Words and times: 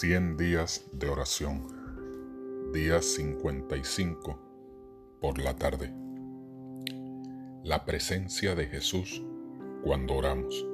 100 0.00 0.36
días 0.36 0.88
de 0.92 1.08
oración. 1.08 2.70
Día 2.72 3.02
55 3.02 5.18
por 5.20 5.40
la 5.40 5.56
tarde. 5.56 5.92
La 7.64 7.84
presencia 7.84 8.54
de 8.54 8.68
Jesús 8.68 9.20
cuando 9.82 10.14
oramos. 10.14 10.64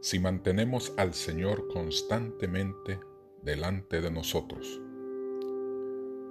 Si 0.00 0.20
mantenemos 0.20 0.94
al 0.96 1.12
Señor 1.12 1.66
constantemente 1.66 3.00
delante 3.42 4.00
de 4.00 4.12
nosotros, 4.12 4.80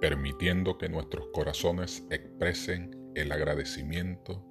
permitiendo 0.00 0.78
que 0.78 0.88
nuestros 0.88 1.26
corazones 1.34 2.06
expresen 2.08 3.12
el 3.14 3.30
agradecimiento 3.30 4.42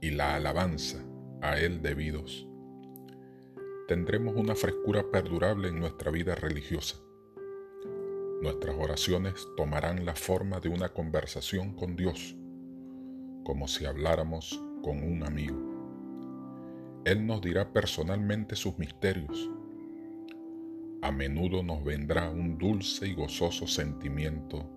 y 0.00 0.10
la 0.10 0.34
alabanza 0.34 0.98
a 1.42 1.60
Él 1.60 1.80
debidos, 1.80 2.48
tendremos 3.86 4.34
una 4.34 4.56
frescura 4.56 5.10
perdurable 5.10 5.68
en 5.68 5.78
nuestra 5.78 6.10
vida 6.10 6.34
religiosa. 6.34 6.96
Nuestras 8.42 8.76
oraciones 8.76 9.46
tomarán 9.56 10.04
la 10.04 10.14
forma 10.14 10.60
de 10.60 10.68
una 10.68 10.88
conversación 10.88 11.74
con 11.74 11.96
Dios, 11.96 12.36
como 13.44 13.68
si 13.68 13.86
habláramos 13.86 14.60
con 14.82 15.02
un 15.02 15.22
amigo. 15.24 15.56
Él 17.04 17.26
nos 17.26 17.40
dirá 17.40 17.72
personalmente 17.72 18.56
sus 18.56 18.76
misterios. 18.78 19.48
A 21.02 21.12
menudo 21.12 21.62
nos 21.62 21.84
vendrá 21.84 22.28
un 22.28 22.58
dulce 22.58 23.06
y 23.06 23.14
gozoso 23.14 23.68
sentimiento 23.68 24.68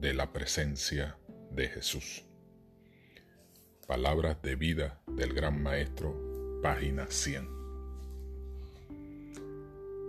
de 0.00 0.14
la 0.14 0.32
presencia 0.32 1.18
de 1.50 1.68
Jesús. 1.68 2.24
Palabras 3.86 4.40
de 4.40 4.56
vida 4.56 5.02
del 5.06 5.34
Gran 5.34 5.62
Maestro, 5.62 6.60
página 6.62 7.06
100. 7.08 7.63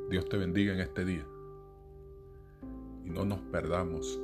Dios 0.10 0.30
te 0.30 0.38
bendiga 0.38 0.74
en 0.74 0.82
este 0.82 1.04
día. 1.04 1.26
Y 3.04 3.10
no 3.10 3.26
nos 3.26 3.40
perdamos 3.40 4.20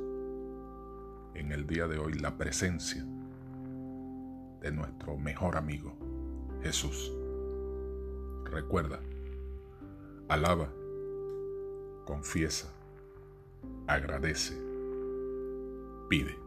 en 1.34 1.50
el 1.52 1.66
día 1.66 1.88
de 1.88 1.98
hoy 1.98 2.14
la 2.14 2.36
presencia 2.36 3.04
de 4.60 4.70
nuestro 4.70 5.16
mejor 5.16 5.56
amigo, 5.56 5.96
Jesús. 6.62 7.12
Recuerda, 8.44 9.00
alaba, 10.28 10.72
confiesa, 12.04 12.72
agradece, 13.88 14.56
pide. 16.08 16.41